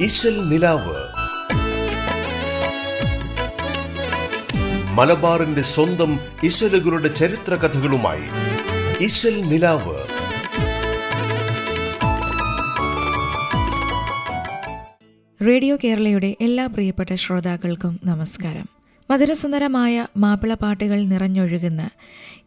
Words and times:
ഇശൽ 0.00 0.48
നിലാവ്. 0.48 0.96
മലബാറിന്റെ 4.92 5.62
സ്വന്തം 5.62 6.20
ഇശലുകളുടെ 6.44 7.08
ചരിത്ര 7.08 7.54
കഥകളുമായി 7.54 8.22
ഇശൽ 9.04 9.40
നിലാവ്. 9.40 9.96
റേഡിയോ 15.46 15.76
കേരളയുടെ 15.84 16.36
എല്ലാ 16.40 16.66
പ്രിയപ്പെട്ട 16.66 17.14
ശ്രോതാക്കൾക്കും 17.14 18.00
നമസ്കാരം. 18.04 18.68
മധുരസുന്ദരമായ 19.10 20.06
മാപ്പിളപ്പാട്ടുകൾ 20.16 21.02
നിറഞ്ഞൊഴുകുന്ന 21.02 21.90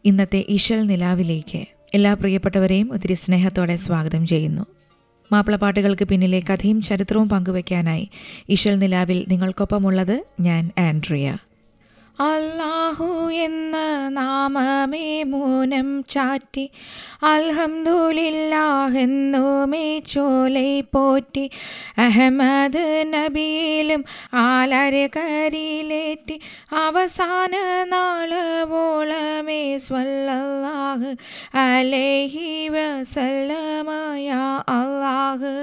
ഇന്നത്തെ 0.04 0.44
ഇശൽ 0.48 0.82
നിലാവിലേക്ക് 0.82 1.64
എല്ലാ 1.94 2.14
പ്രിയപ്പെട്ടവരെയും 2.14 2.92
ഒത്തിരി 2.92 3.14
സ്നേഹത്തോടെ 3.14 3.76
സ്വാഗതം 3.76 4.26
ചെയ്യുന്നു. 4.26 4.66
മാപ്പിളപ്പാട്ടുകൾക്ക് 5.32 6.04
പിന്നിലെ 6.04 6.40
കഥയും 6.40 6.82
ചരിത്രവും 6.82 7.28
പങ്കുവയ്ക്കാനായി. 7.28 8.10
ഇഷൽ 8.48 8.78
നിലാവിൽ 8.78 9.26
നിങ്ങൾക്കൊപ്പമുള്ളത് 9.28 10.24
ഞാൻ 10.40 10.70
ആൻഡ്രിയ. 10.78 11.36
അല്ലാഹു 12.20 13.06
എന്ന 13.44 13.76
നാമമേ 14.16 15.22
മൂനം 15.24 16.02
ചാറ്റി 16.12 16.64
അൽഹംദുലില്ലാഹെന്നുമേ 17.30 19.82
ചോലൈ 20.12 20.80
പോറ്റി 20.90 21.44
അഹമ്മദ് 21.98 22.84
നബിയിലും 23.14 24.02
ആലരെ 24.44 25.06
കരിലേറ്റി 25.16 26.36
അവസാന 26.84 27.54
നാളവോളമേ 27.94 29.76
സ്വല്ലല്ലാഹ് 29.86 31.12
അലേഹി 31.66 32.68
വസല്ലമയ 32.68 34.28
അല്ലാഹ്. 34.78 35.54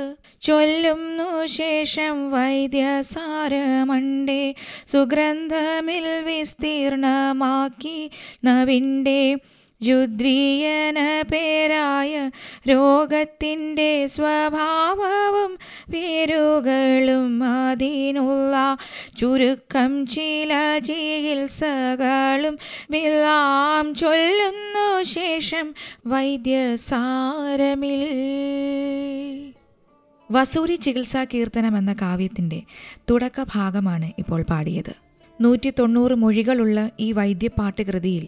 ചൊല്ലുന്നു 0.44 1.46
ശേഷം 1.46 2.32
വൈദ്യസാരമണ്ടേ 2.32 4.56
സുഗ്രന്ഥമിൽ 4.88 6.26
വിസ്തീർണമാക്കി 6.26 8.12
നവിന്റെ 8.46 9.36
രുദ്രീയന 9.82 11.22
പേരായ 11.32 12.32
രോഗത്തിന്റെ 12.70 14.08
സ്വഭാവവും 14.08 15.58
പേരുകളും 15.94 17.44
അതിനുള്ള 17.44 18.78
ചുരുക്കം 19.18 20.08
ചില 20.08 20.80
ചികിത്സകളും 20.80 22.58
വില്ലാം 22.90 23.96
ചൊല്ലുന്നു 23.96 25.04
ശേഷം 25.04 25.74
വൈദ്യസാരമിൽ. 26.08 26.78
വസൂരി 30.32 30.76
ചികിത്സാ 30.76 31.24
കീർത്തനം 31.24 31.78
എന്ന 31.78 31.94
കാവ്യത്തിന്റെ 31.94 32.64
തുടക്ക 33.10 33.44
ഭാഗമാണ് 33.44 34.12
ഇപ്പോൾ 34.20 34.46
പാടിയത്. 34.50 34.94
നൂറ്റി 35.42 35.74
തൊണ്ണൂറ് 35.80 36.12
മൊഴികളുള്ള 36.12 36.90
ഈ 37.00 37.12
വൈദ്യപ്പാട്ട് 37.12 37.82
കൃതിയിൽ 37.82 38.28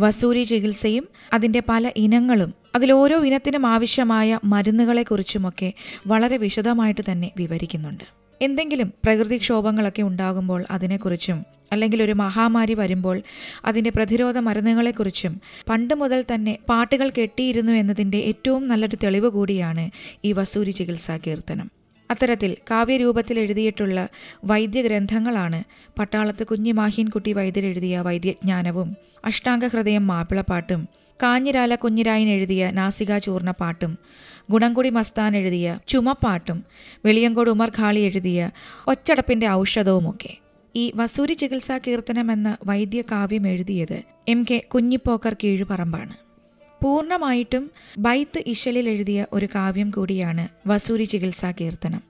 വസൂരി 0.00 0.44
ചികിത്സയും 0.44 1.08
അതിന്റെ 1.32 1.62
പല 1.68 1.92
ഇനങ്ങളും 1.96 2.54
അതിലോരോ 2.74 3.24
ഇനത്തിനും 3.24 3.66
ആവശ്യമായ 3.66 4.38
മരുന്നുകളെക്കുറിച്ചുമൊക്കെ 4.44 5.72
വളരെ 6.06 6.36
വിശദമായിട്ട് 6.36 7.00
തന്നെ 7.12 7.32
വിവരിക്കുന്നുണ്ട്. 7.36 8.17
എന്തെങ്കിലും 8.42 8.92
പ്രകൃതിക്ഷോഭങ്ങളൊക്കെ 9.04 10.02
ഉണ്ടാകുമ്പോൾ 10.02 10.66
അതിനെക്കുറിച്ചും 10.70 11.38
അല്ലെങ്കിൽ 11.72 12.02
ഒരു 12.02 12.12
മഹാമാരി 12.12 12.74
വരുമ്പോൾ 12.74 13.22
അതിന്റെ 13.64 13.90
പ്രതിരോധ 13.90 14.38
മരുന്നുകളെക്കുറിച്ചും 14.38 15.40
പണ്ട് 15.70 15.94
മുതൽ 15.94 16.24
തന്നെ 16.34 16.58
പാട്ടുകൾ 16.68 17.10
കെട്ടിയിരുന്നു 17.18 17.72
എന്നതിന്റെ 17.72 18.18
ഏറ്റവും 18.18 18.68
നല്ലൊരു 18.68 18.96
തെളിവ് 19.04 19.28
കൂടിയാണ് 19.28 19.90
ഈ 20.24 20.32
വസൂരി 20.32 20.70
ചികിത്സാ 20.70 21.16
കീർത്തനം. 21.16 21.68
അത്തരത്തിൽ 22.10 22.56
കാവ്യരൂപത്തിൽ 22.70 23.38
എഴുതിയിട്ടുള്ള 23.38 24.08
വൈദ്യഗ്രന്ഥങ്ങളാണ് 24.44 25.64
പട്ടാളത്ത് 25.98 26.46
കുഞ്ഞിമാഹീൻകുട്ടി 26.46 27.32
വൈദ്യർ 27.32 27.64
എഴുതിയ 27.64 27.98
വൈദ്യജ്ഞാനവും 27.98 28.96
അഷ്ടാംഗഹൃദയം 29.24 30.06
മാപ്പിളപ്പാട്ടും 30.06 30.82
കാഞ്ഞിരാല 31.22 31.74
കുഞ്ഞിരായൻ 31.74 32.28
എഴുതിയ 32.28 32.70
നാസിക 32.70 33.18
ചൂർണ 33.18 33.50
പാട്ടും 33.50 33.98
ഗുണംകുടി 34.50 34.90
മസ്താൻ 34.90 35.36
എഴുതിയ 35.36 35.78
ചുമപ്പാട്ടും 35.88 36.64
വെളിയങ്കോട് 37.04 37.50
ഉമർ 37.50 37.72
ഖാളി 37.78 38.00
എഴുതിയ 38.00 38.50
ഒച്ചടപ്പിന്റെ 38.86 39.48
ഔഷധവുമൊക്കെ. 39.48 40.38
ഈ 40.76 40.92
വസൂരി 40.96 41.32
ചികിത്സാ 41.32 41.78
കീർത്തനം 41.78 42.32
എന്ന 42.32 42.56
വൈദ്യകാവ്യം 42.66 43.48
എഴുതിയത് 43.48 44.02
എം 44.28 44.46
കെ 44.50 44.58
കുഞ്ഞിപ്പോക്കർ 44.58 45.36
കീഴുപറമ്പാണ്. 45.44 46.14
പൂർണമായിട്ടും 46.84 47.70
ബൈത്ത് 47.98 48.42
ഇശലിൽ 48.46 48.88
എഴുതിയ 48.88 49.26
ഒരു 49.32 49.46
കാവ്യം 49.46 49.90
കൂടിയാണ് 49.90 50.48
വസൂരി 50.66 51.04
ചികിത്സാ 51.04 51.50
കീർത്തനം. 51.50 52.02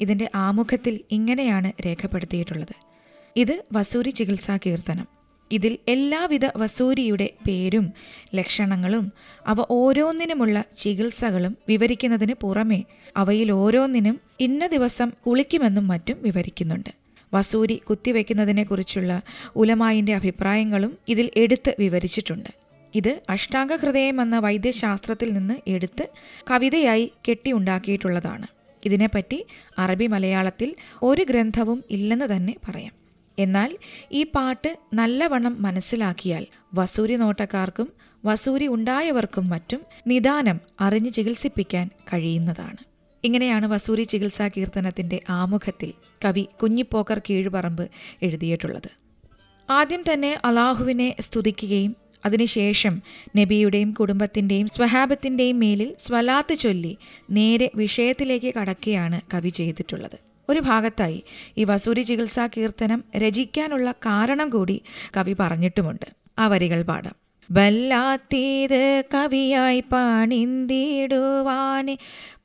ഇതിന്റെ 0.00 0.30
ആമുഖത്തിൽ 0.34 1.00
ഇങ്ങനെയാണ് 1.10 1.72
രേഖപ്പെടുത്തിയിട്ടുള്ളത്. 1.86 2.76
ഇത് 3.36 3.64
വസൂരി 3.72 4.10
ചികിത്സാ 4.10 4.56
കീർത്തനം. 4.56 5.15
ഇതിൽ 5.52 5.78
എല്ലാവിധ 5.88 6.40
വസൂരിയുടെ 6.56 7.30
പേരും 7.46 7.92
ലക്ഷണങ്ങളും 8.34 9.12
അവ 9.46 9.56
ഓരോന്നിനുമുള്ള 9.70 10.64
ചികിത്സകളും 10.78 11.56
വിവരിക്കുന്നതിന് 11.68 12.32
പുറമെ 12.32 12.84
അവയിൽ 13.16 13.52
ഓരോന്നിനും 13.52 14.20
ഇന്ന 14.40 14.66
ദിവസം 14.66 15.12
കുളിക്കുമെന്നും 15.26 15.88
മറ്റും 15.88 16.22
വിവരിക്കുന്നുണ്ട്. 16.22 16.90
വസൂരി 17.34 17.74
കുത്തിവെക്കുന്നതിനെക്കുറിച്ചുള്ള 17.74 19.22
ഉലമായിന്റെ 19.56 20.14
അഭിപ്രായങ്ങളും 20.14 20.98
ഇതിൽ 21.08 21.30
എടുത്ത് 21.36 21.74
വിവരിച്ചിട്ടുണ്ട്. 21.78 22.50
ഇത് 22.94 23.20
അഷ്ടാംഗഹൃദയം 23.30 24.20
എന്ന 24.20 24.38
വൈദ്യശാസ്ത്രത്തിൽ 24.38 25.32
നിന്ന് 25.32 25.54
എടുത്ത് 25.66 26.08
കവിതയായി 26.50 27.12
കെട്ടിയുണ്ടാക്കിയിട്ടുള്ളതാണ്. 27.28 28.46
ഇതിനെപ്പറ്റി 28.84 29.46
അറബി 29.78 30.06
മലയാളത്തിൽ 30.06 30.74
ഒരു 31.02 31.26
ഗ്രന്ഥവും 31.30 31.84
ഇല്ലെന്ന് 31.90 32.36
തന്നെ 32.36 32.54
പറയാം. 32.68 33.05
എന്നാൽ 33.38 33.78
ഈ 34.12 34.22
പാട്ട് 34.22 34.76
നല്ലവണ്ണം 34.94 35.62
മനസ്സിലാക്കിയാൽ 35.62 36.46
വസൂരി 36.74 37.16
നോട്ടക്കാർക്കും 37.16 37.88
വസൂരി 38.24 38.66
ഉണ്ടായവർക്കും 38.66 39.48
മറ്റും 39.48 39.80
നിദാനം 40.06 40.60
അറിഞ്ഞു 40.80 41.10
ചികിത്സിപ്പിക്കാൻ 41.10 41.90
കഴിയുന്നതാണ്. 42.12 42.76
ഇങ്ങനെയാണ് 43.24 43.66
വസൂരി 43.66 44.02
ചികിത്സാ 44.02 44.48
കീർത്തനത്തിന്റെ 44.48 45.20
ആമുഖത്തിൽ 45.30 45.92
കവി 46.24 46.48
കുഞ്ഞിപ്പോക്കർ 46.62 47.18
കീഴുപറമ്പ് 47.18 47.88
എഴുതിയിട്ടുള്ളത്. 48.22 48.90
ആദ്യം 49.70 50.04
തന്നെ 50.12 50.38
അലാഹുവിനെ 50.44 51.16
സ്തുതിക്കുകയും 51.20 51.96
അതിനുശേഷം 52.24 53.02
നബിയുടെയും 53.36 53.92
കുടുംബത്തിന്റെയും 53.92 54.68
സ്വഹാബത്തിന്റെയും 54.68 55.58
മേലിൽ 55.58 55.94
സ്വലാത്ത് 55.98 56.54
ചൊല്ലി 56.58 56.98
നേരെ 57.30 57.70
വിഷയത്തിലേക്ക് 57.74 58.54
കടക്കുകയാണ് 58.54 59.20
കവി 59.34 59.48
ചെയ്തിട്ടുള്ളത്. 59.48 60.35
ഒരു 60.50 60.60
ഭാഗത്തായി 60.60 61.24
ഈ 61.58 61.64
വസൂരി 61.64 62.02
ചികിത്സാ 62.02 62.46
കീർത്തനം 62.46 63.04
രചിക്കാനുള്ള 63.16 63.92
കാരണം 63.92 64.50
കൂടി 64.50 64.82
കവി 65.16 65.36
പറഞ്ഞിട്ടുമുണ്ട്. 65.40 66.06
ആ 66.38 66.46
വരികൾ 66.46 66.82
പാടാം. 66.82 67.26
വല്ലാത്തീത് 67.52 69.04
കവിയായി 69.14 69.84
പണിന്തിടുവാനെ 69.92 71.98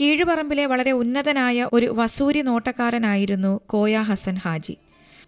കീഴുപറമ്പിലെ 0.00 0.66
വളരെ 0.66 0.92
ഉന്നതനായ 0.92 1.68
ഒരു 1.72 1.86
വസൂരി 1.86 2.42
നോട്ടക്കാരനായിരുന്നു 2.42 3.60
കോയ 3.66 3.96
ഹസൻ 3.98 4.34
ഹാജി. 4.34 4.76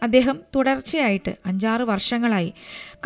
അദ്ദേഹം 0.02 0.40
തുടർച്ചയായിട്ട് 0.56 1.36
അഞ്ചാറ് 1.46 1.82
വർഷങ്ങളായി 1.82 2.52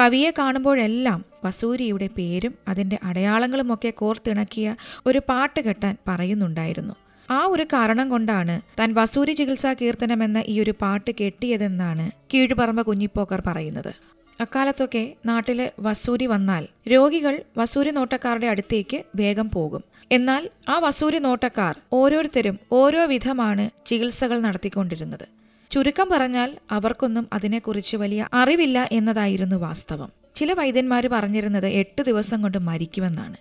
കവിയെ 0.00 0.30
കാണുമ്പോഴെല്ലാം 0.38 1.24
വസൂരിയുടെ 1.44 2.08
പേരും 2.18 2.54
അതിന്റെ 2.68 2.98
അടയാളങ്ങളുമൊക്കെ 3.04 3.90
കോർത്തിണക്കിയ 3.90 4.76
ഒരു 5.06 5.20
പാട്ട് 5.28 5.60
കെട്ടാൻ 5.60 5.96
പറയുന്നുണ്ടായിരുന്നു. 6.08 6.94
ആ 7.30 7.46
ഒരു 7.46 7.62
കാരണം 7.62 8.08
കൊണ്ടാണ് 8.08 8.60
താൻ 8.78 8.94
വസൂരി 8.94 9.32
ചികിത്സാ 9.32 9.72
കീർത്തനം 9.72 10.24
എന്ന 10.24 10.42
ഈ 10.46 10.60
ഒരു 10.60 10.74
പാട്ട് 10.82 11.10
കെട്ടിയതെന്നാണ് 11.20 12.10
കീഴുപറമ്പ 12.34 12.82
കുഞ്ഞിപ്പോക്കർ 12.82 13.42
പറയുന്നത്. 13.46 13.92
അക്കാലത്തൊക്കെ 14.40 15.12
നാട്ടിൽ 15.26 15.70
വസൂരി 15.80 16.26
വന്നാൽ 16.26 16.66
രോഗികൾ 16.88 17.42
വസൂരി 17.56 17.90
നോട്ടക്കാരുടെ 17.90 18.46
അടുത്തേക്ക് 18.46 19.02
വേഗം 19.16 19.50
പോകും. 19.50 19.84
എന്നാൽ 20.12 20.50
ആ 20.68 20.78
വസൂരി 20.78 21.18
നോട്ടക്കാർ 21.18 21.80
ഓരോരുത്തരും 21.92 22.58
ഓരോ 22.72 23.06
വിധമാണ് 23.06 23.70
ചികിത്സകൾ 23.86 24.40
നടത്തിക്കൊണ്ടിരുന്നത്. 24.40 25.28
ചുരുക്കം 25.70 26.08
പറഞ്ഞാൽ 26.12 26.56
അവർക്കൊന്നും 26.70 27.28
അതിനെക്കുറിച്ച് 27.32 27.96
വലിയ 27.96 28.28
അറിവില്ല 28.32 28.88
എന്നതായിരുന്നു 28.92 29.56
വാസ്തവം. 29.56 30.12
ചില 30.34 30.52
വൈദ്യന്മാർ 30.52 31.06
പറഞ്ഞിരുന്നത് 31.06 31.66
എട്ട് 31.66 32.02
ദിവസം 32.02 32.42
കൊണ്ട് 32.42 32.58
മരിക്കുമെന്നാണ്. 32.58 33.36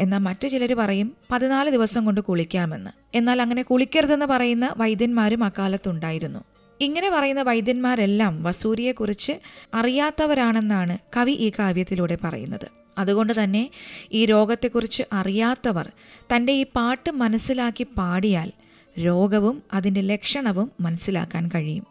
എന്നാൽ 0.00 0.18
മറ്റു 0.18 0.48
ചിലർ 0.48 0.74
പറയും 0.74 1.16
പതിനാല് 1.32 1.70
ദിവസം 1.70 2.04
കൊണ്ട് 2.04 2.20
കുളിക്കാമെന്ന്. 2.20 2.90
എന്നാൽ 3.14 3.42
അങ്ങനെ 3.42 3.62
കുളിക്കരുതെന്ന് 3.62 4.26
പറയുന്ന 4.26 4.74
വൈദ്യന്മാരും 4.76 5.44
അക്കാലത്തുണ്ടായിരുന്നു. 5.44 6.44
ഇങ്ങനെ 6.80 7.10
പറയുന്ന 7.10 7.42
വൈദ്യന്മാരെല്ലാം 7.42 8.42
വസൂരിയെക്കുറിച്ച് 8.42 9.32
അറിയാത്തവരാണെന്നാണ് 9.74 10.98
കവി 11.16 11.32
ഈ 11.32 11.52
കാവ്യത്തിലൂടെ 11.58 12.18
പറയുന്നത്. 12.24 12.81
അതുകൊണ്ട് 12.98 13.44
തന്നെ 13.44 13.70
ഈ 14.12 14.26
രോഗത്തെക്കുറിച്ച് 14.26 15.02
അറിയാത്തവർ 15.12 15.92
തന്റെ 16.34 16.52
ഈ 16.52 16.64
പാട്ട് 16.76 17.10
മനസ്സിലാക്കി 17.10 17.86
പാടിയാൽ 17.98 18.52
രോഗവും 19.00 19.62
അതിന്റെ 19.72 20.00
ലക്ഷണവും 20.00 20.72
മനസ്സിലാക്കാൻ 20.80 21.50
കഴിയും. 21.54 21.86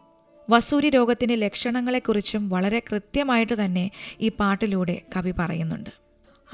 വസൂരി 0.50 0.90
രോഗത്തിന്റെ 0.90 1.34
ലക്ഷണങ്ങളെക്കുറിച്ചും 1.34 2.48
വളരെ 2.48 2.78
കൃത്യമായിട്ട് 2.78 3.64
തന്നെ 3.64 3.90
ഈ 4.20 4.28
പാട്ടിലൂടെ 4.28 5.02
കവി 5.16 5.30
പറയുന്നുണ്ട്. 5.38 5.90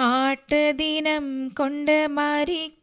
ആട്ട് 0.01 0.73
ദിനം 0.77 1.49
കൊണ്ട് 1.49 2.07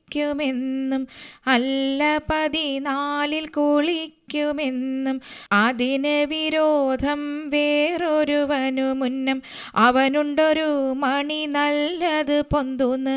മരിക്കുമെന്നും 0.07 1.03
അല്ല 1.47 2.01
പതിനാലിൽ 2.29 3.45
കുളിക്കുമെന്നും 3.49 5.17
അതിന് 5.55 6.17
വിരോധം 6.31 7.21
വേറൊരുവനു 7.53 8.87
മുന്നം 8.93 9.39
അവനുണ്ടൊരു 9.77 10.67
മണി 10.97 11.41
നല്ലത് 11.53 12.37
പൊന്തുന്ന് 12.53 13.15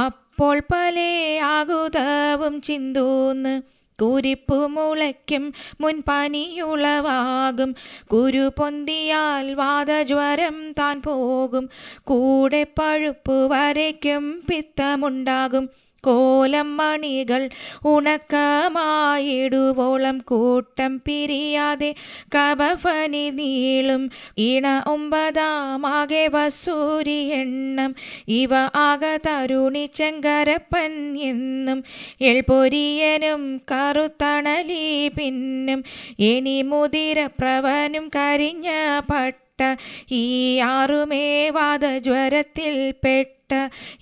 അപ്പോൾ 0.00 0.58
പലേ 0.70 1.12
ആകുതവും 1.50 2.56
ചിന്തൂന്ന് 2.62 3.54
കുരിപ്പു 3.98 4.58
മുളയ്ക്കും 4.74 5.42
മുൻപനിയുളവാകും 5.82 7.70
കുരു 8.12 8.44
പൊന്തിയാൽ 8.58 9.46
വാദജ്വരം 9.54 10.56
താൻ 10.78 10.96
പോകും 11.02 11.66
കൂടെ 12.04 12.62
പഴുപ്പ് 12.78 13.36
വരയ്ക്കും 13.52 14.24
പിത്തമുണ്ടാകും 14.48 15.66
കോലം 16.04 16.76
മണികൾ 16.76 17.50
ഉണക്കമായിടുവോളം 17.84 20.18
കൂട്ടം 20.18 20.98
പിരിയാതെ 20.98 21.94
കബഫനി 22.36 23.30
നീളും 23.30 24.10
ഇണ 24.38 24.82
ഒമ്പതാമാകെ 24.86 26.26
വസൂരി 26.26 27.10
എണ്ണം. 27.10 27.94
ഇവ 28.28 28.70
ആക 28.74 29.18
തരുണി 29.26 29.90
ചെങ്കരപ്പൻ 29.94 31.18
എന്നും 31.18 31.84
എൾപൊരിയനും 32.20 33.60
കറുത്തണലി 33.70 35.08
പിന്നും. 35.08 35.84
ഇനി 36.18 36.62
മുതിരപ്രവനും 36.62 38.08
കരിഞ്ഞ 38.08 38.68
പട്ട. 39.12 39.76
ഈ 40.10 40.58
ആറുമേ 40.58 41.50
ജ്വരത്തിൽ 41.98 42.94
പെട്ട 43.04 43.39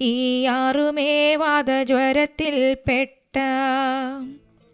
ഈ 0.00 0.44
ആറുമേ 0.44 1.36
വാദജ്വരത്തിൽ 1.36 2.76
പെട്ട. 2.88 3.38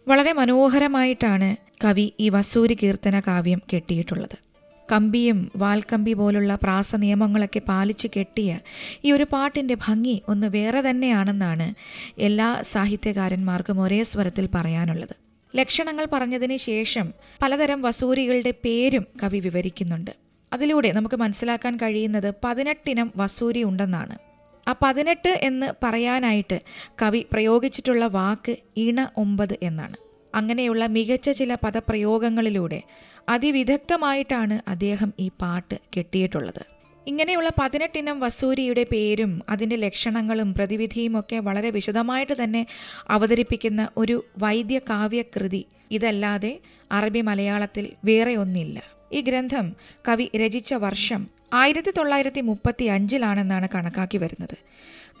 വളരെ 0.07 0.33
മനോഹരമായിട്ടാണ് 0.33 1.55
കവി 1.83 2.13
ഈ 2.19 2.29
വസൂരി 2.29 2.77
കീർത്തന 2.83 3.19
കാവ്യം 3.19 3.61
കെട്ടിയിട്ടുള്ളത്. 3.73 4.45
കമ്പിയും 4.91 5.51
വാൽക്കമ്പി 5.55 6.13
പോലുള്ള 6.13 6.55
പ്രാസ 6.55 6.95
നിയമങ്ങളൊക്കെ 6.95 7.59
പാലിച്ച് 7.59 8.07
കെട്ടിയ 8.17 8.59
ഈ 9.05 9.11
ഒരു 9.11 9.23
പാട്ടിന്റെ 9.23 9.75
ഭംഗി 9.75 10.21
ഒന്ന് 10.29 10.47
വേറെ 10.47 10.81
തന്നെയാണെന്നാണ് 10.89 11.73
എല്ലാ 12.17 12.59
സാഹിത്യകാരന്മാർക്കും 12.61 13.81
ഒരേ 13.81 14.03
സ്വരത്തിൽ 14.03 14.49
പറയാനുള്ളത്. 14.55 15.15
ലക്ഷണങ്ങൾ 15.55 16.07
പറഞ്ഞതിന് 16.13 16.57
ശേഷം 16.57 17.13
പലതരം 17.41 17.81
വസൂരികളുടെ 17.81 18.51
പേരും 18.51 19.05
കവി 19.23 19.39
വിവരിക്കുന്നുണ്ട്. 19.39 20.11
അതിലൂടെ 20.53 20.91
നമുക്ക് 20.91 21.15
മനസ്സിലാക്കാൻ 21.15 21.77
കഴിയുന്നത് 21.77 22.33
പതിനെട്ടിനം 22.43 23.13
വസൂരി 23.17 23.63
ഉണ്ടെന്നാണ്. 23.63 24.34
ആ 24.67 24.75
പതിനെട്ട് 24.83 25.39
എന്ന് 25.41 25.67
പറയാനായിട്ട് 25.83 26.61
കവി 27.01 27.25
പ്രയോഗിച്ചിട്ടുള്ള 27.33 28.07
വാക്ക് 28.07 28.55
ഇണ 28.77 29.07
ഒമ്പത് 29.17 29.57
എന്നാണ്. 29.61 29.97
അങ്ങനെയുള്ള 30.35 30.85
മികച്ച 30.85 31.29
ചില 31.29 31.57
പദപ്രയോഗങ്ങളിലൂടെ 31.63 32.81
അതിവിദഗ്ധമായിട്ടാണ് 33.29 34.69
അദ്ദേഹം 34.69 35.13
ഈ 35.19 35.27
പാട്ട് 35.41 35.75
കെട്ടിയിട്ടുള്ളത്. 35.97 36.63
ഇങ്ങനെയുള്ള 37.07 37.49
പതിനെട്ടിനം 37.61 38.19
വസൂരിയുടെ 38.19 38.83
പേരും 38.91 39.41
അതിന്റെ 39.49 39.75
ലക്ഷണങ്ങളും 39.75 40.53
പ്രതിവിധിയും 40.53 41.19
ഒക്കെ 41.19 41.39
വളരെ 41.39 41.69
വിശദമായിട്ട് 41.69 42.43
തന്നെ 42.43 42.65
അവതരിപ്പിക്കുന്ന 43.09 43.89
ഒരു 43.97 44.25
വൈദ്യ 44.37 44.79
കാവ്യകൃതി 44.79 45.65
ഇതല്ലാതെ 45.91 46.59
അറബി 46.91 47.21
മലയാളത്തിൽ 47.21 47.87
വേറെ 48.05 48.35
ഒന്നില്ല. 48.35 48.83
ഈ 49.11 49.21
ഗ്രന്ഥം 49.21 49.75
കവി 50.07 50.29
രചിച്ച 50.35 50.73
വർഷം 50.73 51.27
ആയിരത്തി 51.59 51.91
തൊള്ളായിരത്തി 51.97 52.41
മുപ്പത്തി 52.41 52.85
അഞ്ചിലാണെന്നാണ് 52.85 53.67
കണക്കാക്കി 53.75 54.17
വരുന്നത്. 54.17 54.57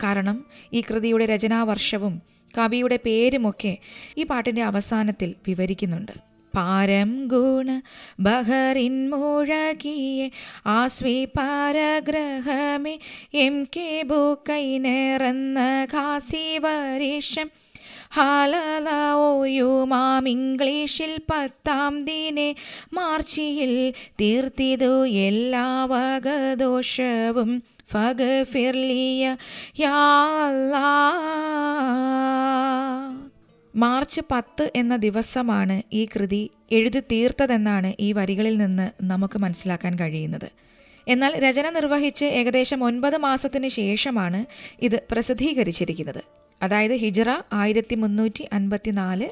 കാരണം 0.03 0.37
ഈ 0.73 0.81
കൃതിയുടെ 0.81 1.25
രചനാവർഷവും 1.25 2.15
കവിയുടെ 2.53 2.97
പേരുമൊക്കെ 3.05 3.73
ഈ 4.17 4.23
പാട്ടിന്റെ 4.23 4.63
അവസാനത്തിൽ 4.63 5.35
വിവരിക്കുന്നുണ്ട്. 5.47 6.15
പാരം 6.53 7.09
ഗുണ 7.27 7.69
ബഹറിൻ 8.19 8.95
മുഴകിയെ 9.09 10.27
ആസ്വി 10.65 11.17
പാരഗ്രഹമേ 11.37 12.93
എം 13.45 13.55
കെ 13.75 13.89
ബുക്കൈനേറന്ന 14.05 15.59
കാസി 15.93 16.57
വരീഷം 16.57 17.49
ഹാലലോയുമാം 18.13 20.29
ഇംഗ്ലീഷിൽ 20.29 21.17
പത്താം 21.31 22.05
ദിനെ 22.05 22.55
മാർച്ചിയിൽ 22.93 23.93
തീർത്തിതു 24.21 25.07
എല്ലാ 25.07 25.85
വകദോഷവും. 25.85 27.63
ഫഗഫിർലിയ 27.91 28.43
ഫിർലിയ 28.43 29.35
മാർച്ച് 33.75 34.21
പത്ത് 34.31 34.71
എന്ന 34.75 34.95
ദിവസമാണ് 34.95 35.81
ഈ 35.93 36.05
കൃതി 36.05 36.49
എഴുതി 36.71 36.99
തീർത്തതെന്നാണ് 36.99 37.93
ഈ 37.99 38.11
വരികളിൽ 38.11 38.57
നിന്ന് 38.57 39.03
നമുക്ക് 39.03 39.39
മനസ്സിലാക്കാൻ 39.39 39.99
കഴിയുന്നത്. 39.99 40.51
എന്നാൽ 41.07 41.39
രചന 41.39 41.69
നിർവഹിച്ച് 41.69 42.25
ഏകദേശം 42.25 42.83
ഒൻപത് 42.83 43.17
മാസത്തിന് 43.17 43.67
ശേഷമാണ് 43.67 44.45
ഇത് 44.81 45.03
പ്രസിദ്ധീകരിച്ചിരിക്കുന്നത്. 45.11 46.44
അതായത് 46.65 46.95
ഹിജറ 46.95 47.29
ആയിരത്തി 47.53 47.95
മുന്നൂറ്റി 47.95 48.43
അൻപത്തി 48.53 48.91
നാല് 48.91 49.27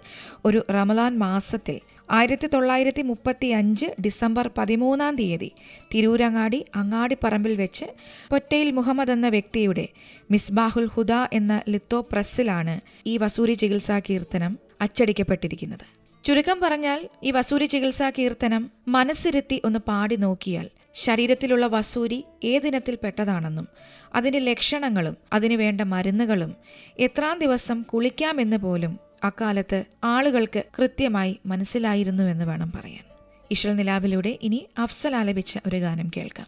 ഒരു 0.46 0.62
റമലാൻ 0.72 1.14
മാസത്തിൽ 1.18 1.78
ആയിരത്തി 2.10 2.48
തൊള്ളായിരത്തി 2.54 3.02
മുപ്പത്തി 3.02 3.48
അഞ്ച് 3.60 3.88
ഡിസംബർ 4.02 4.46
പതിമൂന്നാം 4.58 5.13
തീയതി 5.16 5.50
തിരൂരങ്ങാടി 5.94 6.60
അങ്ങാടിപ്പറമ്പിൽ 6.75 7.54
വെച്ച് 7.56 7.88
പൊറ്റയിൽ 8.32 8.70
മുഹമ്മദ് 8.72 9.12
എന്ന 9.12 9.28
വ്യക്തിയുടെ 9.30 9.86
മിസ്ബാഹുൽ 10.32 10.90
ഹുദ 10.96 11.13
എന്ന 11.34 11.62
ലിത്തോ 11.70 12.00
പ്രസ്സിലാണ് 12.12 12.75
ഈ 13.08 13.16
വസൂരി 13.18 13.54
ചികിത്സാ 13.54 13.98
കീർത്തനം 14.10 14.54
അച്ചടിക്കപ്പെട്ടിരിക്കുന്നത്. 14.82 15.86
ചുരുക്കം 16.24 16.58
പറഞ്ഞാൽ 16.63 17.00
ഈ 17.24 17.32
വസൂരി 17.32 17.66
ചികിത്സാ 17.66 18.10
കീർത്തനം 18.10 18.63
മനസ്സിരുത്തി 18.88 19.58
ഒന്ന് 19.66 19.80
പാടി 19.80 20.16
നോക്കിയാൽ 20.16 20.68
ശരീരത്തിലുള്ള 20.94 21.68
വസൂരി 21.68 22.26
ഏതിനത്തിൽ 22.44 22.98
പെട്ടതാണെന്നും 23.04 23.68
അതിന്റെ 24.16 24.40
ലക്ഷണങ്ങളും 24.40 25.18
അതിനു 25.34 25.56
വേണ്ട 25.56 25.82
മരുന്നുകളും 25.82 26.56
എത്രാം 27.00 27.40
ദിവസം 27.40 27.82
കുളിക്കാമെന്ന് 27.82 28.58
പോലും 28.58 29.00
അക്കാലത്ത് 29.24 29.84
ആളുകൾക്ക് 30.04 30.64
കൃത്യമായി 30.80 31.40
മനസ്സിലായിരുന്നുവെന്ന് 31.46 32.46
വേണം 32.46 32.72
പറയാൻ. 32.76 33.04
ഇഷൽ 33.52 33.76
നിലാവിലൂടെ 33.76 34.40
ഇനി 34.42 34.68
അഫ്സൽ 34.78 35.16
ആലപിച്ച 35.16 35.58
ഒരു 35.68 35.76
ഗാനം 35.76 36.12
കേൾക്കാം. 36.18 36.48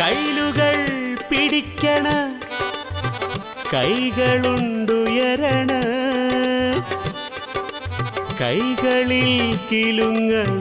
കൈലുകൾ 0.00 0.76
പിടിക്കണ 1.30 2.38
കൈകളുണ്ടുയരണ 3.74 5.99
കൈകളിൽ 8.40 9.58
കിലുങ്ങൾ. 9.70 10.60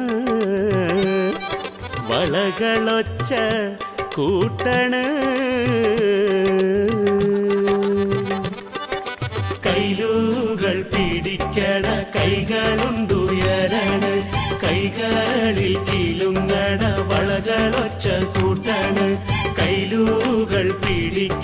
വളകളൊച്ച 2.07 3.33
കൂട്ടണ്. 4.15 5.29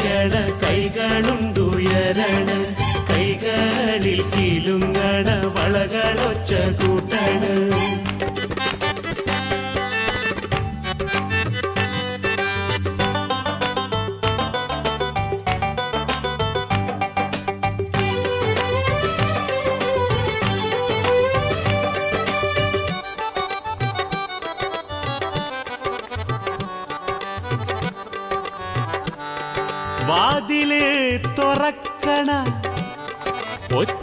പിടിക്കണ 0.06 0.34
കൈകളുണ്ടുയരണ 0.62 2.50
കൈകളിൽ 3.10 4.20
കിലുങ്ങണ 4.34 5.28
വളകളൊച്ച 5.56 6.54
കൂട്ടണ. 6.80 7.44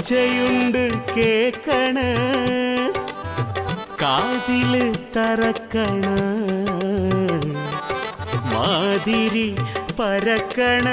ഒച്ചയുണ്ട് 0.04 0.80
കേക്കണ 1.09 1.99
കാതിൽ 4.00 4.73
തറക്കണ 5.14 6.06
മാതിരി 8.52 9.47
പരക്കണ 9.99 10.87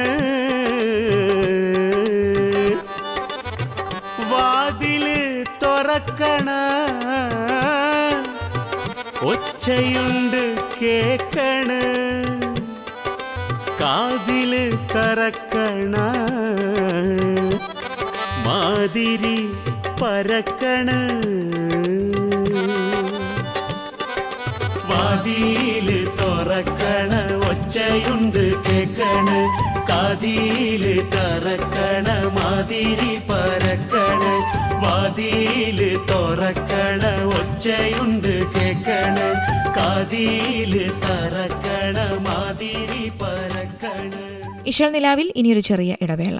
വാതിൽ 4.31 5.07
തുറക്കണ 5.63 6.49
ഒച്ചയുണ്ട് 9.23 10.43
കേക്കണ 10.77 11.71
കാതിൽ 13.81 14.53
തറക്കണ 14.93 15.95
മാതിരി 18.49 19.37
പരക്കണ് 19.99 20.97
വാതിയിൽ 24.89 25.87
തുറക്കണ 26.19 27.11
ഒച്ചയുണ്ട് 27.49 28.43
കേക്കണ്. 28.67 29.39
കാതിയിൽ 29.89 30.83
തറക്കണ 31.15 32.07
മാതിരി 32.37 33.13
പരക്കണ 33.29 34.23
വാതിയിൽ 34.85 35.79
തുറക്കണ 36.11 37.03
ഒച്ചയുണ്ട് 37.39 38.33
കേക്കണ. 38.55 39.17
കാതിയിൽ 39.77 40.73
തറക്കണ 41.05 41.97
മാതിരി 42.27 43.05
പരക്കണ 43.21 44.11
ഇശൽ 44.65 44.89
നിലാവിൽ 44.95 45.27
ഇനിയൊരു 45.35 45.63
ചെറിയ 45.69 45.91
ഇടവേള. 46.01 46.39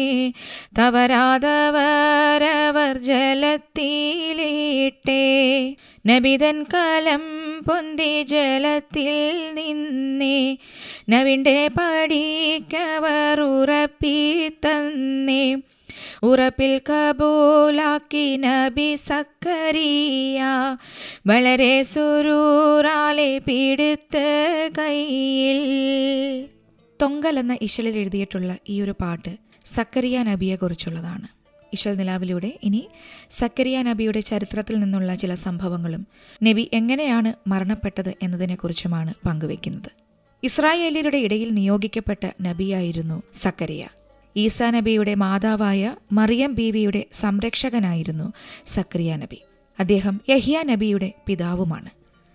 തവരാതവരവർ 0.79 1.37
ജലത്തിലിട്ടേ. 2.97 5.23
നബിതൻ 6.07 6.65
കലം 6.73 7.23
പൊന്തി 7.67 8.23
ജലത്തിൽ 8.23 9.15
നിന്നേ 9.53 10.57
നവിന്റെ 11.09 11.67
പടിക്കവർ 11.67 13.41
ഉറപ്പി 13.41 14.47
തന്നേ. 14.65 15.43
ഉറപ്പിൽ 16.23 16.81
കബൂലാക്കി 16.89 18.37
നബി 18.37 18.95
സക്കരിയ 18.95 20.41
വളരെ 21.27 21.83
സുരൂറാലെ 21.83 23.37
പിടുത്ത് 23.39 24.27
കയ്യിൽ. 24.77 25.61
തൊങ്കൽ 27.01 27.39
എന്ന 27.39 27.57
ഇശലിൽ 27.61 27.97
എഴുതിയിട്ടുള്ള 27.97 28.57
ഈ 28.69 28.81
ഒരു 28.81 28.95
പാട്ട് 29.01 29.31
സക്കരിയ 29.65 30.23
നബിയെ 30.23 30.55
കുറിച്ചുള്ളതാണ് 30.55 31.40
ഇശൽ 31.73 31.95
നിലാവിലൂടെ 31.95 32.59
ഇനി 32.63 32.87
സക്കരിയ 33.29 33.81
നബിയുടെ 33.81 34.19
ചരിത്രത്തിൽ 34.19 34.75
നിന്നുള്ള 34.79 35.15
ചില 35.15 35.33
സംഭവങ്ങളും 35.33 36.07
നബി 36.43 36.69
എങ്ങനെയാണ് 36.73 37.33
മരണപ്പെട്ടത് 37.49 38.13
എന്നതിനെക്കുറിച്ചുമാണ് 38.21 39.13
പങ്കുവെക്കുന്നത്. 39.27 39.91
ഇസ്രായേലിയരുടെ 40.43 41.17
ഇടയിൽ 41.17 41.49
നിയോഗിക്കപ്പെട്ട 41.49 42.29
നബിയായിരുന്നു 42.41 43.23
സക്കരിയ. 43.33 43.87
ഈസാ 44.35 44.71
നബിയുടെ 44.71 45.15
മാതാവായ 45.15 45.95
മറിയം 46.11 46.55
ബീവിയുടെ 46.55 47.05
സംരക്ഷകനായിരുന്നു 47.13 48.33
സക്കരിയ 48.65 49.15
നബി. 49.15 49.37
അദ്ദേഹം 49.79 50.21
യഹിയ 50.29 50.61
നബിയുടെ 50.61 51.11
പിതാവുമാണ്. 51.27 51.89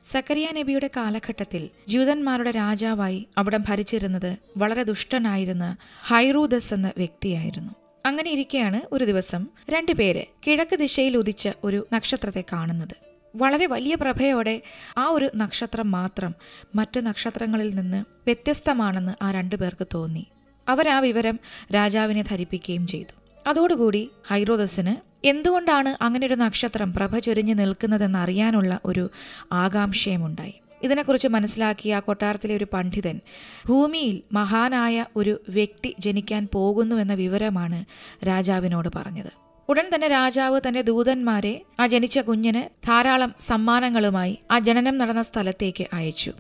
സക്കരിയ 0.05 0.49
നബിയുടെ 0.53 0.91
കാലഘട്ടത്തിൽ 0.97 1.71
ജൂതന്മാരുടെ 1.89 2.51
രാജാവായി 2.51 3.27
അവിടം 3.39 3.65
ഭരിച്ചിരുന്നത് 3.69 4.37
വളരെ 4.57 4.83
ദുഷ്ടനായിരുന്ന 4.83 5.77
ഹൈറൂദസ് 6.03 6.75
എന്ന 6.75 6.93
വ്യക്തിയായിരുന്നു. 6.97 7.86
അങ്ങനെ 8.07 8.31
ഇരിക്കെയാണ് 8.31 8.81
ഒരു 8.93 9.05
ദിവസം 9.05 9.47
രണ്ടുപേര് 9.71 10.25
കിഴക്ക് 10.47 10.77
ദിശയിൽ 10.77 11.17
ഉദിച്ച 11.17 11.49
ഒരു 11.65 11.87
നക്ഷത്രത്തെ 11.93 12.45
കാണുന്നത്. 12.53 12.95
വളരെ 13.37 13.67
വലിയ 13.67 13.95
പ്രഭയോടെ 13.95 14.63
ആ 14.99 15.07
ഒരു 15.07 15.31
നക്ഷത്രം 15.37 15.91
മാത്രം 15.91 16.35
മറ്റു 16.75 17.01
നക്ഷത്രങ്ങളിൽ 17.01 17.75
നിന്ന് 17.75 18.05
വ്യത്യസ്തമാണെന്ന് 18.27 19.25
ആ 19.25 19.31
രണ്ടു 19.31 19.57
പേർക്ക് 19.57 19.87
തോന്നി. 19.95 20.27
അവർ 20.69 20.89
ആ 20.89 20.99
വിവരം 21.01 21.39
രാജാവിനെ 21.75 22.23
ധരിപ്പിക്കുകയും 22.23 22.87
ചെയ്തു. 22.87 23.15
അതോടുകൂടി 23.47 24.11
ഹൈറോദസിന് 24.29 25.27
എന്തുകൊണ്ടാണ് 25.27 26.05
അങ്ങനെ 26.05 26.27
ഒരു 26.27 26.35
നക്ഷത്രം 26.35 26.93
പ്രഭ 26.93 27.19
ചൊരിഞ്ഞു 27.19 27.55
നിൽക്കുന്നതെന്ന് 27.55 28.19
അറിയാനുള്ള 28.19 28.81
ഒരു 28.85 29.11
ആകാംക്ഷയുമുണ്ടായി. 29.53 30.55
ഇതിനെക്കുറിച്ച് 30.83 31.29
മനസ്സിലാക്കിയ 31.29 31.99
കൊട്ടാരത്തിലെ 31.99 32.57
ഒരു 32.57 32.67
പണ്ഡിതൻ 32.73 33.21
ഭൂമിയിൽ 33.69 34.23
മഹാനായ 34.33 35.05
ഒരു 35.17 35.41
വ്യക്തി 35.49 35.95
ജനിക്കാൻ 35.99 36.49
പോകുന്നുവെന്ന 36.55 37.15
വിവരമാണ് 37.15 37.85
രാജാവിനോട് 38.27 38.89
പറഞ്ഞത്. 38.95 39.33
ഉടൻ 39.69 39.91
തന്നെ 39.95 40.09
രാജാവ് 40.09 40.61
തന്റെ 40.69 40.83
ദൂതന്മാരെ 40.83 41.63
ആ 41.81 41.87
ജനിച്ച 41.87 42.19
കുഞ്ഞിന് 42.19 42.87
ധാരാളം 42.87 43.35
സമ്മാനങ്ങളുമായി 43.41 44.39
ആ 44.51 44.59
ജനനം 44.59 44.99
നടന്ന 44.99 45.23
സ്ഥലത്തേക്ക് 45.23 45.87
അയച്ചു. 45.93 46.33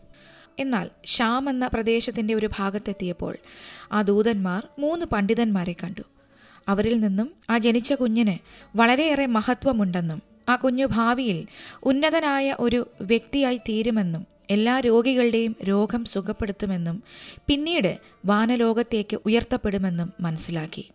എന്നാൽ 0.59 0.91
ഷാം 1.05 1.51
എന്ന 1.51 1.67
പ്രദേശത്തിന്റെ 1.67 2.35
ഒരു 2.35 2.51
ഭാഗത്തെത്തിയപ്പോൾ 2.59 3.37
ആ 3.93 4.03
ദൂതന്മാർ 4.03 4.69
മൂന്ന് 4.79 5.07
പണ്ഡിതന്മാരെ 5.07 5.77
കണ്ടു. 5.83 6.03
അവരിൽ 6.69 7.01
നിന്നും 7.01 7.31
ആ 7.51 7.59
ജനിച്ച 7.59 7.93
കുഞ്ഞിന് 7.93 8.39
വളരെയേറെ 8.77 9.27
മഹത്വമുണ്ടെന്നും 9.27 10.36
ആ 10.49 10.57
കുഞ്ഞു 10.57 10.87
ഭാവിയിൽ 10.87 11.47
ഉന്നതനായ 11.83 12.57
ഒരു 12.61 12.91
വ്യക്തിയായി 13.01 13.57
തീരുമെന്നും 13.57 14.27
എല്ലാ 14.51 14.81
രോഗികളുടെയും 14.81 15.57
രോഗം 15.65 16.05
സുഖപ്പെടുത്തുമെന്നും 16.05 17.03
പിന്നീട് 17.47 17.99
വാനലോകത്തേക്ക് 18.25 19.19
ഉയർത്തപ്പെടുമെന്നും 19.27 20.13
മനസ്സിലാക്കി. 20.21 20.89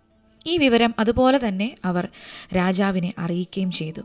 ഈ 0.47 0.57
വിവരം 0.57 0.95
അതുപോലെ 0.99 1.47
തന്നെ 1.47 1.75
അവർ 1.85 2.07
രാജാവിനെ 2.55 3.13
അറിയിക്കുകയും 3.17 3.71
ചെയ്തു. 3.71 4.01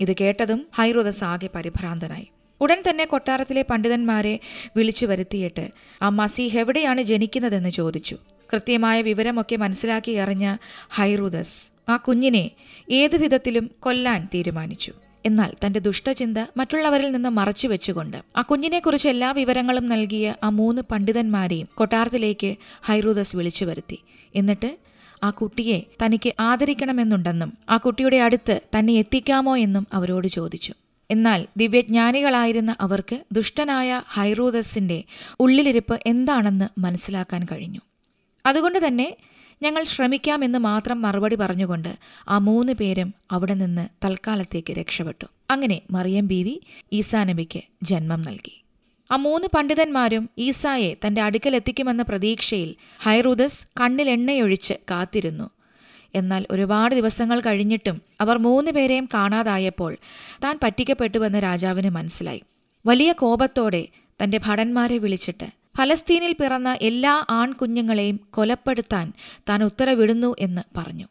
ഇത് 0.00 0.16
കേട്ടതും 0.20 0.66
ഹൈറുദസ് 0.74 1.24
ആകെ 1.24 1.50
പരിഭ്രാന്തനായി. 1.54 2.28
ഉടൻ 2.60 2.82
തന്നെ 2.90 3.04
കൊട്ടാരത്തിലെ 3.04 3.62
പണ്ഡിതന്മാരെ 3.62 4.40
വിളിച്ചു 4.76 5.06
വരുത്തിയിട്ട് 5.06 5.70
ആ 6.02 6.08
മസീഹ് 6.08 6.58
എവിടെയാണ് 6.58 7.02
ജനിക്കുന്നതെന്ന് 7.02 7.68
ചോദിച്ചു. 7.68 8.18
കൃത്യമായ 8.52 9.02
വിവരമൊക്കെ 9.02 9.56
മനസ്സിലാക്കി 9.56 10.12
അറിഞ്ഞ 10.12 10.56
ഹൈറൂദസ് 10.90 11.71
ആ 11.88 11.96
കുഞ്ഞിനെ 11.96 12.50
ഏതു 12.90 13.16
വിധത്തിലും 13.16 13.70
കൊല്ലാൻ 13.80 14.28
തീരുമാനിച്ചു. 14.34 14.92
എന്നാൽ 15.26 15.50
തന്റെ 15.66 15.80
ദുഷ്ടചിന്ത 15.80 16.38
മറ്റുള്ളവരിൽ 16.56 17.12
നിന്ന് 17.12 17.28
മറച്ചു 17.28 17.68
വെച്ചുകൊണ്ട് 17.68 18.16
ആ 18.36 18.42
കുഞ്ഞിനെക്കുറിച്ച് 18.42 19.08
എല്ലാ 19.08 19.30
വിവരങ്ങളും 19.30 19.86
നൽകിയ 19.86 20.34
ആ 20.42 20.48
മൂന്ന് 20.48 20.82
പണ്ഡിതന്മാരെയും 20.82 21.68
കൊട്ടാരത്തിലേക്ക് 21.74 22.56
ഹൈറൂദസ് 22.82 23.36
വിളിച്ചു 23.36 23.64
വരുത്തി. 23.64 23.98
എന്നിട്ട് 24.34 24.78
ആ 25.22 25.30
കുട്ടിയെ 25.30 25.80
തനിക്ക് 26.04 26.32
ആദരിക്കണമെന്നുണ്ടെന്നും 26.40 27.52
ആ 27.70 27.76
കുട്ടിയുടെ 27.76 28.16
അടുത്ത് 28.16 28.60
തന്നെ 28.78 28.92
എത്തിക്കാമോ 28.92 29.56
എന്നും 29.56 29.86
അവരോട് 29.92 30.28
ചോദിച്ചു. 30.28 30.74
എന്നാൽ 31.10 31.46
ദിവ്യജ്ഞാനികളായിരുന്ന 31.56 32.76
അവർക്ക് 32.80 33.20
ദുഷ്ടനായ 33.32 34.02
ഹൈറൂദസിന്റെ 34.08 35.04
ഉള്ളിലിരിപ്പ് 35.40 36.00
എന്താണെന്ന് 36.06 36.80
മനസ്സിലാക്കാൻ 36.80 37.46
കഴിഞ്ഞു. 37.52 37.80
അതുകൊണ്ട് 38.46 38.86
തന്നെ 38.86 39.16
ഞങ്ങൾ 39.62 39.82
ശ്രമിക്കാമെന്ന് 39.82 40.58
മാത്രം 40.58 41.02
മറുപടി 41.02 41.36
പറഞ്ഞുകൊണ്ട് 41.36 41.98
ആ 42.28 42.38
മൂന്ന് 42.38 42.72
പേരും 42.72 43.14
അവിടെ 43.30 43.54
നിന്ന് 43.54 43.88
തൽക്കാലത്തേക്ക് 44.04 44.72
രക്ഷപ്പെട്ടു. 44.72 45.26
അങ്ങനെ 45.50 45.80
മറിയം 45.90 46.26
ബീവി 46.26 46.60
ഈസാ 46.92 47.24
നബിക്ക് 47.24 47.60
ജന്മം 47.82 48.22
നൽകി. 48.22 48.62
ആ 49.10 49.16
മൂന്ന് 49.16 49.48
പണ്ഡിതന്മാരും 49.56 50.30
ഈസായെ 50.38 50.96
തന്റെ 51.06 51.22
അടുക്കലെത്തിക്കുമെന്ന 51.22 52.02
പ്രതീക്ഷയിൽ 52.02 52.74
ഹൈറൂദസ് 53.00 53.66
കണ്ണിൽ 53.80 54.10
എണ്ണയൊഴിച്ച് 54.10 54.74
കാത്തിരുന്നു. 54.90 55.50
എന്നാൽ 56.14 56.46
ഒരുപാട് 56.50 56.94
ദിവസങ്ങൾ 56.94 57.40
കഴിഞ്ഞിട്ടും 57.40 58.02
അവർ 58.20 58.38
മൂന്ന് 58.38 58.70
പേരെയും 58.70 59.08
കാണാതായപ്പോൾ 59.14 59.96
താൻ 60.44 60.58
പറ്റിക്കപ്പെട്ടുവെന്ന് 60.62 61.38
രാജാവിന് 61.42 61.90
മനസ്സിലായി. 61.90 62.42
വലിയ 62.86 63.12
കോപത്തോടെ 63.12 63.88
തന്റെ 64.24 64.40
ഭടന്മാരെ 64.44 64.98
വിളിച്ചിട്ട് 64.98 65.61
ഫലസ്തീനിൽ 65.78 66.32
പിറന്ന 66.32 66.78
എല്ലാ 66.82 67.26
ആൺകുഞ്ഞുങ്ങളെയും 67.30 68.20
കൊലപ്പെടുത്താൻ 68.30 69.12
താൻ 69.48 69.64
ഉത്തരവിടുന്നു 69.64 70.34
എന്ന് 70.38 70.62
പറഞ്ഞു. 70.76 71.06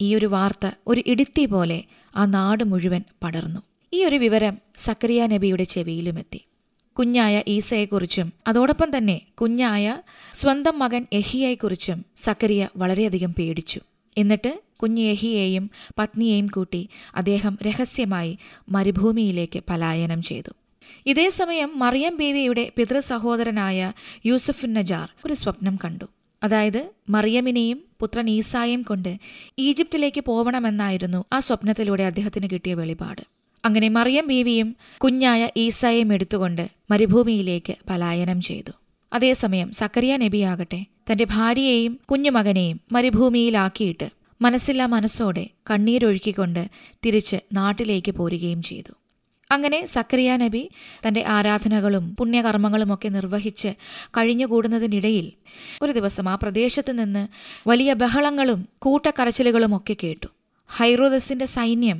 ഈ 0.00 0.14
ഒരു 0.14 0.26
വാർത്ത 0.26 0.70
ഒരു 0.86 1.02
ഇടുത്തി 1.06 1.46
പോലെ 1.46 1.84
ആ 2.16 2.24
നാട് 2.24 2.64
മുഴുവൻ 2.64 3.02
പടർന്നു. 3.22 3.60
ഈ 3.92 4.04
ഒരു 4.04 4.16
വിവരം 4.16 4.58
സക്രിയ 4.76 5.26
നബിയുടെ 5.26 5.64
ചെവിയിലുമെത്തി. 5.64 6.44
കുഞ്ഞായ 6.98 7.42
ഈസയെക്കുറിച്ചും 7.48 8.32
അതോടൊപ്പം 8.46 8.96
തന്നെ 8.96 9.20
കുഞ്ഞായ 9.40 10.02
സ്വന്തം 10.34 10.78
മകൻ 10.78 11.06
എഹിയെക്കുറിച്ചും 11.12 12.04
സക്കരിയ 12.16 12.68
വളരെയധികം 12.76 13.34
പേടിച്ചു. 13.34 13.80
എന്നിട്ട് 14.18 14.60
കുഞ്ഞ് 14.82 15.02
എഹിയെയും 15.02 15.70
പത്നിയെയും 15.98 16.46
കൂട്ടി 16.46 16.88
അദ്ദേഹം 17.14 17.58
രഹസ്യമായി 17.66 18.38
മരുഭൂമിയിലേക്ക് 18.68 19.62
പലായനം 19.68 20.22
ചെയ്തു. 20.22 20.52
ഇതേസമയം 21.06 21.78
മറിയം 21.78 22.16
ബീവിയുടെ 22.16 22.72
പിതൃ 22.76 22.98
സഹോദരനായ 22.98 23.92
യൂസഫ് 24.26 24.66
നജാർ 24.66 25.10
ഒരു 25.26 25.34
സ്വപ്നം 25.34 25.78
കണ്ടു. 25.84 26.04
അതായത് 26.42 26.90
മറിയമിനെയും 27.08 27.84
പുത്രൻ 28.00 28.30
ഈസായും 28.30 28.82
കൊണ്ട് 28.82 29.18
ഈജിപ്തിലേക്ക് 29.58 30.20
പോവണമെന്നായിരുന്നു 30.20 31.24
ആ 31.32 31.40
സ്വപ്നത്തിലൂടെ 31.40 32.02
അദ്ദേഹത്തിന് 32.02 32.48
കിട്ടിയ 32.52 32.74
വെളിപാട്. 32.74 33.22
അങ്ങനെ 33.64 33.88
മറിയം 33.88 34.26
ബീവിയും 34.26 34.76
കുഞ്ഞായ 34.98 35.48
ഈസായും 35.56 36.12
എടുത്തുകൊണ്ട് 36.12 36.70
മരുഭൂമിയിലേക്ക് 36.90 37.74
പലായനം 37.90 38.40
ചെയ്തു. 38.40 38.72
അതേസമയം 39.12 39.72
സക്കറിയ 39.72 40.16
നബിയാകട്ടെ 40.16 40.84
തന്റെ 41.12 41.24
ഭാര്യയെയും 41.24 42.00
കുഞ്ഞുമകനെയും 42.10 42.80
മരുഭൂമിയിലാക്കിയിട്ട് 42.92 44.10
മനസ്സില്ലാ 44.42 44.86
മനസ്സോടെ 44.86 45.50
കണ്ണീരൊഴുക്കിക്കൊണ്ട് 45.70 46.68
തിരിച്ച് 47.02 47.36
നാട്ടിലേക്ക് 47.52 48.12
പോരുകയും 48.12 48.62
ചെയ്തു. 48.62 48.92
അങ്ങനെ 49.54 49.86
സക്കറിയ 49.86 50.36
നബി 50.36 50.62
തന്റെ 51.08 51.22
ആരാധനകളും 51.26 52.16
പുണ്യകർമ്മങ്ങളുമൊക്കെ 52.18 53.08
നിർവഹിച്ച് 53.08 53.70
കഴിഞ്ഞുകൂടുന്നതിനിടയിൽ 54.10 55.26
ഒരു 55.82 55.92
ദിവസം 55.92 56.28
ആ 56.28 56.34
പ്രദേശത്ത് 56.34 56.92
നിന്ന് 56.98 57.22
വലിയ 57.68 57.92
ബഹളങ്ങളും 57.92 58.68
കൂട്ടക്കരച്ചിലുകളും 58.78 59.76
ഒക്കെ 59.76 59.96
കേട്ടു. 60.02 60.28
ഹൈറോദസിന്റെ 60.68 61.44
സൈന്യം 61.44 61.98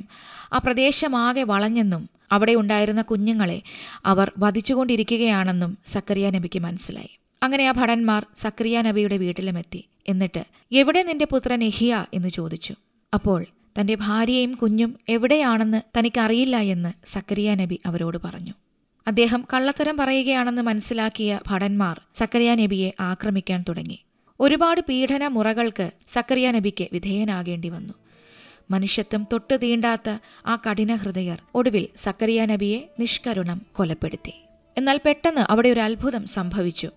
ആ 0.53 0.57
പ്രദേശമാകെ 0.57 1.43
വളഞ്ഞെന്നും 1.43 2.03
അവിടെ 2.31 2.53
ഉണ്ടായിരുന്ന 2.55 3.01
കുഞ്ഞുങ്ങളെ 3.01 3.59
അവർ 4.05 4.31
വധിച്ചുകൊണ്ടിരിക്കുകയാണെന്നും 4.37 5.77
സക്കറിയ 5.85 6.29
നബിക്ക് 6.29 6.59
മനസ്സിലായി. 6.59 7.13
അങ്ങനെ 7.43 7.63
ആ 7.67 7.71
ഭടന്മാർ 7.71 8.21
സക്രിയ 8.37 8.81
നബിയുടെ 8.81 9.17
വീട്ടിലുമെത്തി 9.17 9.81
എന്നിട്ട് 10.07 10.43
എവിടെ 10.71 11.01
നിന്റെ 11.03 11.25
പുത്രൻ 11.31 11.63
എഹിയ 11.63 12.05
എന്ന് 12.13 12.29
ചോദിച്ചു. 12.29 12.73
അപ്പോൾ 13.13 13.41
തന്റെ 13.79 13.95
ഭാര്യയും 13.95 14.51
കുഞ്ഞും 14.51 14.97
എവിടെയാണെന്ന് 15.09 15.99
തനിക്കറിയില്ല 15.99 16.57
എന്ന് 16.57 16.93
സക്കരിയ 17.05 17.55
നബി 17.55 17.79
അവരോട് 17.85 18.17
പറഞ്ഞു. 18.23 18.53
അദ്ദേഹം 19.07 19.47
കള്ളത്തരം 19.53 19.97
പറയുകയാണെന്ന് 19.97 20.61
മനസ്സിലാക്കിയ 20.61 21.39
ഭടന്മാർ 21.47 22.01
സക്കരിയ 22.13 22.55
നബിയെ 22.55 22.91
ആക്രമിക്കാൻ 22.99 23.65
തുടങ്ങി. 23.69 23.99
ഒരുപാട് 24.39 24.81
പീഡന 24.89 25.27
മുറകൾക്ക് 25.27 25.91
സക്കരിയ 26.07 26.51
നബിക്ക് 26.51 26.87
വിധേയനാകേണ്ടി 26.93 27.69
വന്നു. 27.69 27.93
മനുഷ്യത്വം 28.71 29.27
തൊട്ടു 29.31 29.55
തീണ്ടാത്ത 29.55 30.17
ആ 30.45 30.55
കഠിന 30.55 30.95
ഹൃദയർ 30.95 31.41
ഒടുവിൽ 31.55 31.87
സക്കരിയ 31.95 32.45
നബിയെ 32.45 32.79
നിഷ്കരുണം 32.99 33.61
കൊലപ്പെടുത്തി. 33.73 34.33
എന്നാൽ 34.77 34.99
പെട്ടെന്ന് 35.05 35.41
അവിടെ 35.51 35.69
ഒരു 35.69 35.79
അത്ഭുതം 35.79 36.25
സംഭവിച്ചു. 36.25 36.89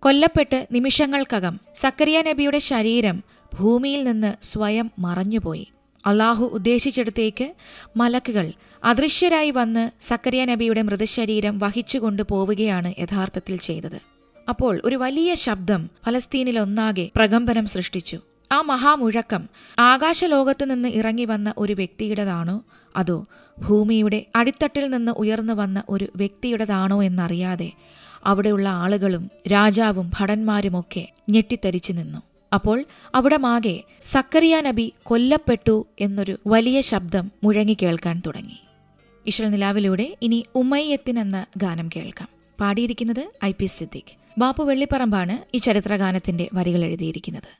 കൊല്ലപ്പെട്ട് 0.00 0.66
നിമിഷങ്ങൾക്കകം 0.72 1.60
സക്കരിയ 1.74 2.22
നബിയുടെ 2.22 2.58
ശരീരം 2.58 3.22
ഭൂമിയിൽ 3.60 4.04
നിന്ന് 4.04 4.44
സ്വയം 4.44 4.90
മറഞ്ഞുപോയി. 4.98 5.68
അള്ളാഹു 6.06 6.44
ഉദ്ദേശിച്ചിടത്തേക്ക് 6.44 7.54
മലക്കുകൾ 7.96 8.52
അദൃശ്യരായി 8.84 9.50
വന്ന് 9.50 9.90
സക്കറിയ 10.00 10.44
നബിയുടെ 10.44 10.82
മൃതശരീരം 10.82 11.58
വഹിച്ചുകൊണ്ട് 11.58 12.22
പോവുകയാണ് 12.22 12.94
യഥാർത്ഥത്തിൽ 12.98 13.56
ചെയ്തത്. 13.56 14.00
അപ്പോൾ 14.48 14.82
ഒരു 14.84 14.96
വലിയ 14.96 15.34
ശബ്ദം 15.34 15.90
ഫലസ്തീനിലൊന്നാകെ 16.06 17.10
പ്രകമ്പനം 17.16 17.66
സൃഷ്ടിച്ചു. 17.66 18.18
ആ 18.52 18.60
മഹാമുഴക്കം 18.60 19.48
ആകാശലോകത്തു 19.78 20.64
നിന്ന് 20.64 20.88
ഇറങ്ങി 20.88 21.24
വന്ന 21.24 21.54
ഒരു 21.58 21.72
വ്യക്തിയുടേതാണോ? 21.72 22.64
അതോ 22.96 23.26
ഭൂമിയുടെ 23.58 24.26
അടിത്തട്ടിൽ 24.36 24.90
നിന്ന് 24.90 25.12
ഉയർന്നു 25.12 25.52
വന്ന 25.52 25.82
ഒരു 25.88 26.08
വ്യക്തിയുടേതാണോ 26.16 27.02
എന്നറിയാതെ 27.02 27.72
അവിടെയുള്ള 28.24 28.68
ആളുകളും 28.68 29.30
രാജാവും 29.52 30.10
ഭടന്മാരുമൊക്കെ 30.18 31.08
ഞെട്ടിത്തരിച്ചു 31.30 31.92
നിന്നു. 31.92 32.33
അപ്പോൾ 32.54 32.84
അവിടെ 33.14 33.36
മാകെ 33.36 33.84
സക്കറിയ 34.02 34.60
നബി 34.60 34.92
കൊല്ലപ്പെട്ടു 35.02 35.86
എന്നൊരു 36.00 36.38
വലിയ 36.46 36.80
ശബ്ദം 36.80 37.32
മുഴങ്ങി 37.44 37.76
കേൾക്കാൻ 37.82 38.22
തുടങ്ങി. 38.26 38.58
ഇഷൽ 39.26 39.50
നിലാവിലൂടെ 39.50 40.16
ഇനി 40.22 40.46
ഉമ്മയ്യത്തിൻ 40.54 41.18
എന്ന 41.18 41.46
ഗാനം 41.56 41.88
കേൾക്കാം. 41.96 42.28
പാടിയിരിക്കുന്നത് 42.60 43.30
ഐ 43.44 43.52
പി 43.52 43.66
സിദ്ദിഖ്. 43.66 44.16
ബാപ്പു 44.38 44.64
വെള്ളിപ്പറമ്പാണ് 44.64 45.56
ഈ 45.56 45.58
ചരിത്രഗാനത്തിന്റെ 45.58 46.48
വരികൾ 46.54 46.84
എഴുതിയിരിക്കുന്നത്. 46.84 47.50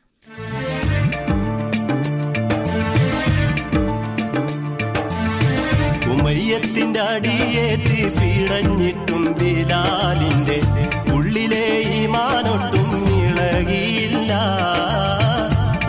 ഉമയ്യത്തിന്റെ 6.11 7.01
അടിയേറ്റ് 7.01 7.99
പിടഞ്ഞിട്ടും 8.19 9.25
ബിലാലിന്റെ 9.33 10.59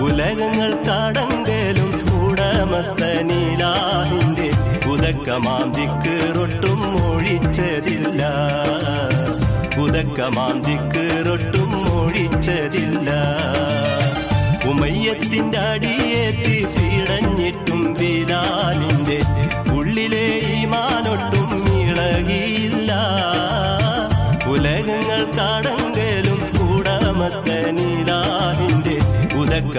ഉലകങ്ങൾ 0.06 0.72
കടങ്കലും 0.88 2.26
ഉടമസ്ഥനിലാഹിന്റെ 2.26 4.50
ഉദക്കമാം 4.90 5.72
ദിക്കറൊട്ടും 5.72 7.12
ഒഴിച്ചതില്ല. 7.12 8.24
ഉദക്കമാം 9.82 10.62
ദിക്കറൊട്ടും 10.62 12.00
ഒഴിച്ചതില്ല. 12.00 13.12
ഉമയ്യത്തിന്റെ 14.70 15.58
അടിയേറ്റി 15.58 16.66
പിടഞ്ഞിട്ടും 16.76 17.94
ബിലാലിന്റെ 17.94 19.20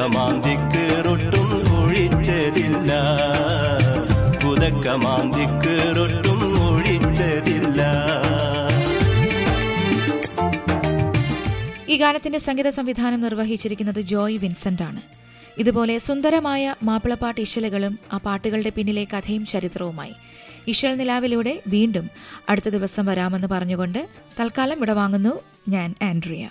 ഉദക്കമാം 0.06 1.04
റൊട്ടും 1.04 1.78
ഒഴിച്ചതില്ല. 1.78 2.92
ഉദക്കമാം 4.46 5.32
റൊട്ടും 5.96 6.68
ഒഴിച്ചതില്ല. 6.68 7.82
ഈ 11.88 11.96
ഗാനത്തിന്റെ 11.96 12.38
സംഗീത 12.38 12.68
സംവിധാനം 12.68 13.20
നിർവഹിച്ചിരിക്കുന്നത് 13.20 14.00
ജോയ് 14.00 14.38
വിൻസെന്റ് 14.38 14.82
ആണ് 14.82 15.00
ഇതുപോലെ 15.58 15.98
സുന്ദരമായ 15.98 16.74
മാപ്പിളപ്പാട്ട് 16.82 17.40
ഇശലുകളും 17.40 17.98
ആ 18.12 18.16
പാട്ടുകളുടെ 18.16 18.72
പിന്നിലെ 18.76 19.04
കഥയും 19.04 19.46
ചരിത്രവുമായി. 19.46 20.12
ഇശൽ 20.68 20.96
നിലാവിലൂടെ 20.96 21.62
വീണ്ടും 21.68 22.10
അടുത്ത 22.48 22.68
ദിവസം 22.68 23.06
വരാമെന്ന് 23.06 23.46
പറഞ്ഞുകൊണ്ട് 23.46 24.08
തൽക്കാലം 24.40 24.80
വിടവാങ്ങുന്നു 24.80 25.40
ഞാൻ 25.68 25.94
ആൻഡ്രിയ. 26.02 26.50